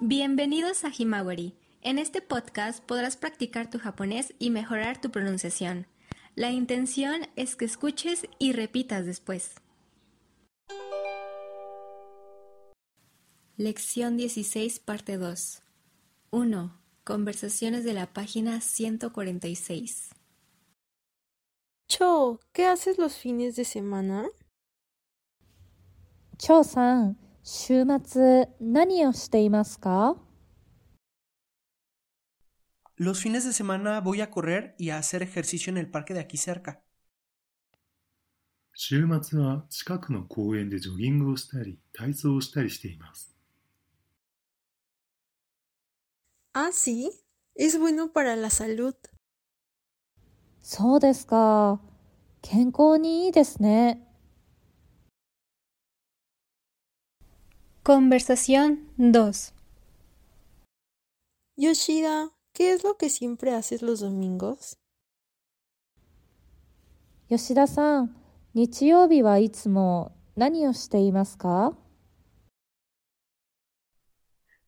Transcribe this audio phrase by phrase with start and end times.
[0.00, 1.56] Bienvenidos a Himawari.
[1.82, 5.88] En este podcast podrás practicar tu japonés y mejorar tu pronunciación.
[6.36, 9.56] La intención es que escuches y repitas después.
[13.56, 15.62] Lección 16, parte 2.
[16.30, 16.80] 1.
[17.02, 20.10] Conversaciones de la página 146.
[21.88, 24.28] Cho, ¿qué haces los fines de semana?
[26.36, 27.18] Cho-san,
[27.50, 30.16] 週末何をしていますか
[32.98, 36.20] Los fines de semana voy a correr y a hacer ejercicio en el parque de
[36.20, 36.82] aquí cerca.
[38.74, 43.34] 週末は近くの公園でジョギングをしたり体操をしたりしています。
[46.52, 47.10] Ah, sí.
[47.56, 48.94] Es bueno para la salud.
[50.60, 51.80] そうですか。
[52.42, 54.07] 健康にいいですね。
[57.87, 59.53] Conversación 2.
[61.57, 64.77] Yoshida, ¿qué es lo que siempre haces los domingos?
[67.29, 68.15] 吉田さん、
[68.53, 71.73] 日曜日はいつも何をしていますか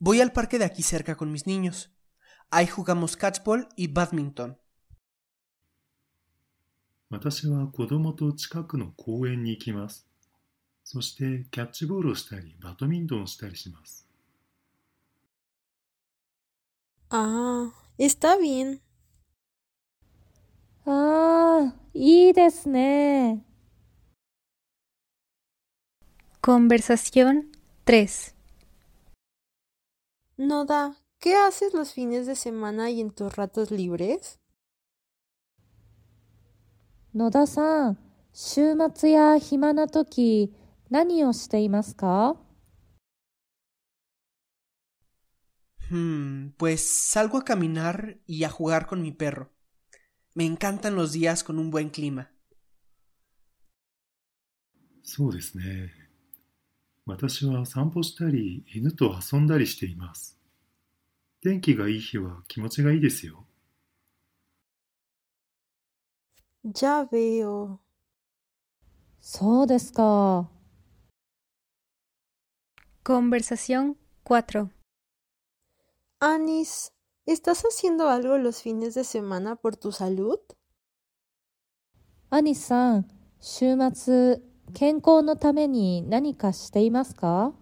[0.00, 1.90] Voy al parque de aquí cerca con mis niños.
[2.50, 4.56] Ahí jugamos catchball y badminton.
[7.10, 10.05] 私は子供と近くの公園に行きます。
[10.89, 14.07] そしてキャッチボールをしたりバドミントンをしたりします。
[17.09, 18.79] Ah, está bien.
[20.85, 23.43] ああ、いいですね。
[26.41, 27.51] Conversación
[27.85, 28.33] 3.
[30.37, 34.39] Noda, ¿qué haces los fines de semana y en tus ratos libres?
[37.13, 37.97] 野田さん、
[38.31, 40.53] 週末や暇な時
[40.89, 42.37] 何をしていますか
[45.89, 49.53] Hmm, pues salgo a caminar y a jugar con mi perro.
[50.35, 52.29] Me encantan los días con un buen clima.
[55.03, 55.89] そうですね。
[57.05, 60.37] 私は散歩したり犬と遊んだりしています。
[61.41, 63.45] 天気がいい日は気持ちがいいですよ。
[66.63, 67.79] Ya veo.
[69.21, 70.56] そうですか。
[73.06, 74.70] Conversación 4.
[76.20, 76.92] Anis,
[77.26, 80.38] ¿estás haciendo algo los fines de semana por tu salud?
[82.34, 83.08] アニさん、
[83.40, 84.40] 週末
[84.72, 87.52] 健康のために何かしていますか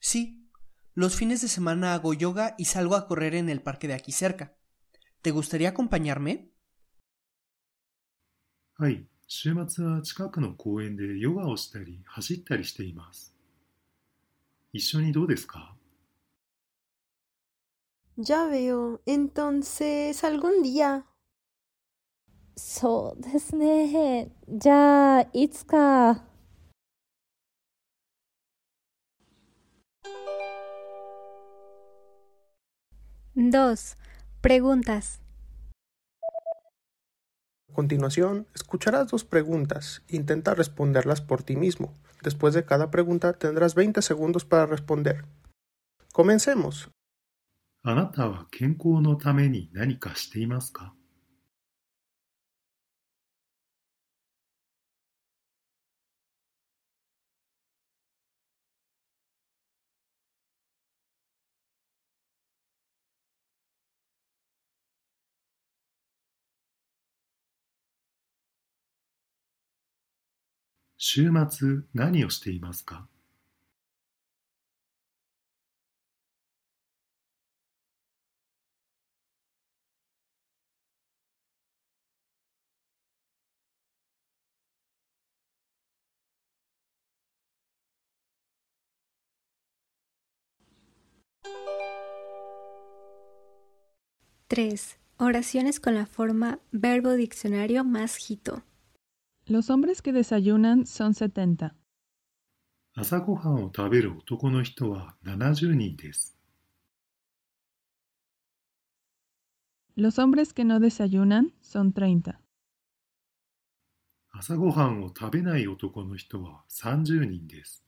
[0.00, 0.46] Sí,
[0.94, 4.12] los fines de semana hago yoga y salgo a correr en el parque de aquí
[4.12, 4.54] cerca.
[5.22, 6.50] ¿Te gustaría acompañarme?
[8.76, 9.06] はい。
[9.31, 13.31] 週末は近くの公園でヨガをしたり走ったりしています。
[14.73, 15.75] 一緒にどうですか
[18.17, 18.99] ？Ya veo.
[19.05, 21.03] Entonces, algún día.
[22.57, 24.31] そうですね。
[24.49, 26.23] じゃあ、いつか。
[33.35, 33.95] 2.
[34.41, 35.28] Preguntas.
[37.78, 40.02] A continuación, escucharás dos preguntas.
[40.08, 41.94] Intenta responderlas por ti mismo.
[42.22, 45.24] Después de cada pregunta tendrás 20 segundos para responder.
[46.12, 46.90] Comencemos.
[47.86, 50.94] あなたは健康のために何かしていますか
[70.98, 73.06] 週末何をしていますか
[94.54, 94.98] 3.
[95.18, 98.62] Oraciones con la forma verbo diccionario más hito.
[99.48, 101.74] Los hombres que desayunan son 70.
[102.94, 106.34] 朝ごはんを食べる男の人は70人です。
[109.96, 112.38] Los hombres que no desayunan son 30.
[114.32, 117.84] 朝ごはんを食べない男の人は30人です。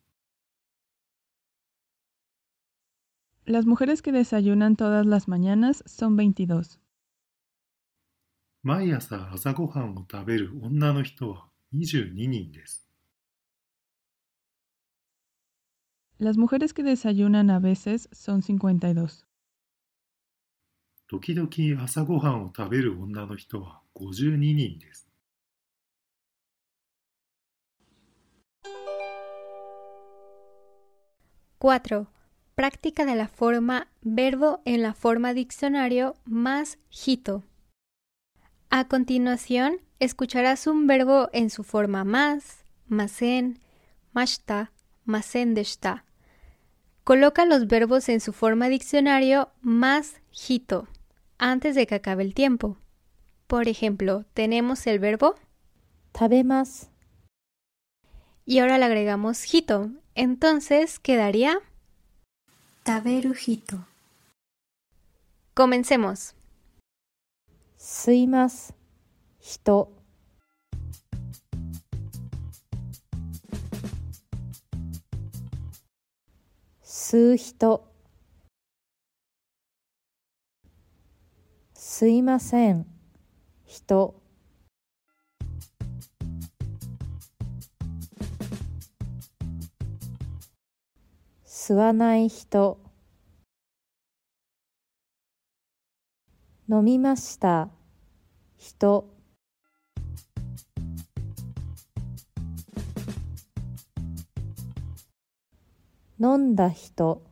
[3.47, 6.79] Las mujeres que desayunan todas las mañanas son 22.
[8.62, 12.87] 毎朝朝ごはんを食べる女の人は 22人です。
[16.19, 19.27] Las mujeres que desayunan a veces son 52.
[21.09, 25.06] 時々朝ごはんを食べる女の人は52人です。
[31.61, 32.06] 4.
[32.55, 37.44] Práctica de la forma verbo en la forma diccionario más hito.
[38.71, 43.59] A continuación, escucharás un verbo en su forma más, masen,
[44.13, 44.71] mashta,
[45.06, 46.06] masendeshta.
[47.03, 50.15] Coloca los verbos en su forma diccionario más
[50.48, 50.88] hito
[51.38, 52.77] antes de que acabe el tiempo.
[53.45, 55.36] Por ejemplo, tenemos el verbo
[56.12, 56.89] tabemas
[58.44, 59.92] y ahora le agregamos hito.
[60.15, 61.59] Entonces quedaría
[62.83, 63.86] taberu hito.
[65.53, 66.33] Comencemos.
[69.42, 69.92] 人。
[76.84, 77.92] 吸う人。
[81.74, 82.86] すいません。
[83.66, 84.22] 人。
[91.48, 92.80] 吸わない人。
[96.70, 97.70] 飲みました。
[98.56, 99.21] 人。
[106.24, 107.24] 飲んだ人。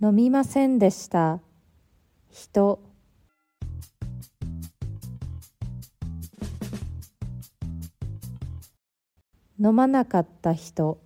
[0.00, 1.40] 飲みませんでした。
[2.30, 2.80] 人。
[9.58, 11.00] 飲まなかった人。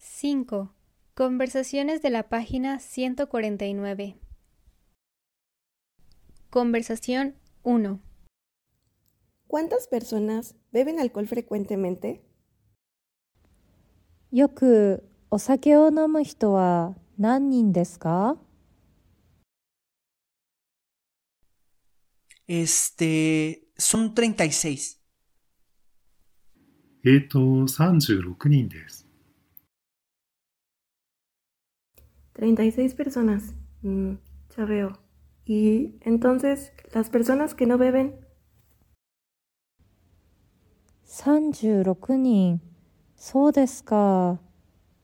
[0.00, 0.68] 5.
[1.14, 4.16] Conversaciones de la página 149.
[6.48, 7.34] Conversación
[7.65, 7.99] 1.
[9.47, 12.21] ¿Cuántas personas beben alcohol frecuentemente?
[14.31, 18.37] よくお酒を飲む人は何人ですか
[22.47, 24.99] Este, son 36.
[27.03, 29.07] えーと、36人です。
[32.35, 33.55] 36 personas.
[33.83, 34.17] Mm,
[34.57, 35.04] ya veo.
[35.45, 38.15] Y entonces, las personas que no beben,
[41.05, 42.61] 36人。
[43.15, 44.39] そうですか。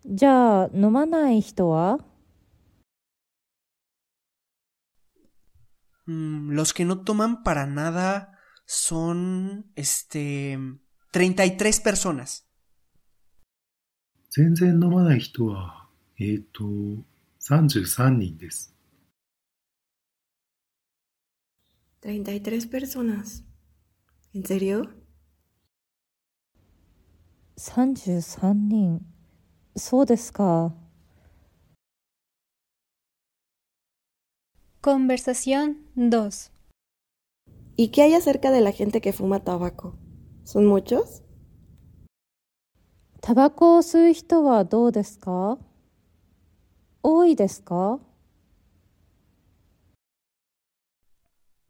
[0.06, 2.00] じゃあ飲まない人は
[6.08, 10.58] Mm, los que no toman para nada son, este,
[11.12, 12.46] 33 personas.
[14.30, 15.88] 全然飲まない人は、
[16.20, 16.64] えーと、
[17.40, 18.71] 33人です。
[22.02, 23.44] 33 personas.
[24.34, 24.90] ¿En serio?
[27.56, 29.02] 33人。
[29.76, 30.74] そうですか。
[34.82, 36.52] Conversación 2.
[37.76, 39.96] ¿Y qué hay acerca de la gente que fuma tabaco?
[40.46, 41.24] ¿Son muchos?
[43.22, 45.58] タバコを吸う人はどうですか
[47.04, 48.00] 多いですか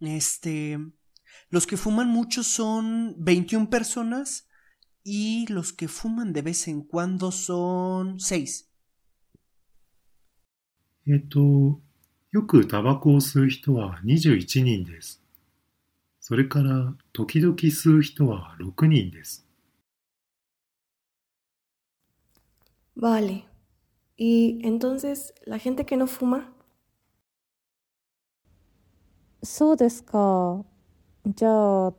[0.01, 0.77] Este,
[1.49, 4.47] los que fuman mucho son 21 personas
[5.03, 8.65] y los que fuman de vez en cuando son 6.
[11.09, 11.79] えーと、
[12.31, 15.23] よくタバコを吸う人は21人です。
[16.19, 19.47] それから、時々吸う人は6人です。
[22.97, 23.45] Vale.
[24.17, 26.51] ¿Y entonces la gente que no fuma?
[29.43, 30.65] そうですか。
[31.25, 31.93] じゃあ、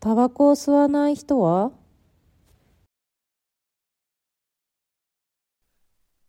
[0.00, 1.72] タバコを吸わない人は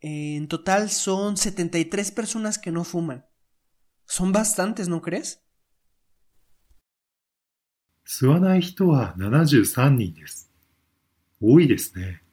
[0.01, 3.25] En total son 73 personas que no fuman.
[4.05, 5.39] Son bastantes, ¿no crees?
[8.05, 10.49] 吸わない人は73人です。
[11.41, 12.23] 多いですね。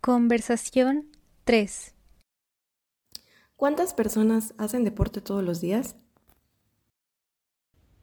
[0.00, 1.04] Conversación
[1.44, 1.93] 3.
[3.64, 5.96] ¿Cuántas personas hacen deporte todos los días?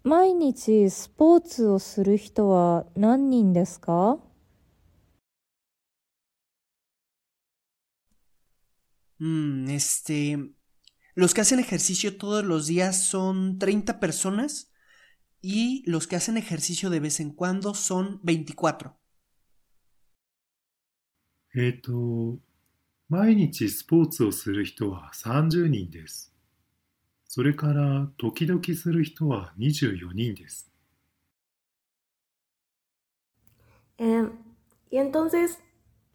[0.03, 4.19] 毎日スポーツをする人は何人ですか
[9.19, 10.37] Mm, este,
[11.15, 14.71] los que hacen ejercicio todos los días son 30 personas
[15.41, 18.97] y los que hacen ejercicio de vez en cuando son 24.
[21.55, 22.39] えっ、と、
[23.12, 26.32] 毎日スポーツをする人は30人です。
[27.28, 30.72] それから時々する人は24人です。
[33.98, 34.30] Em,
[34.90, 35.58] y entonces,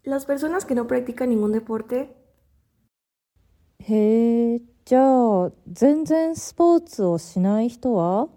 [0.04, 2.10] las personas que no practican ningún deporte,
[3.82, 8.27] へえ、じゃあ、全然スポーツをしない人は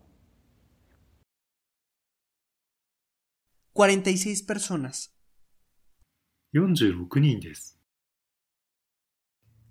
[3.74, 5.10] 46 personas.
[6.52, 7.79] 46人です。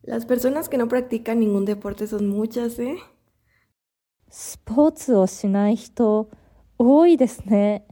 [0.03, 2.99] las personas que no practican ningún deporte son muchas, ¿eh?
[4.31, 6.29] スポーツをしない人、
[6.77, 7.87] 多いですね。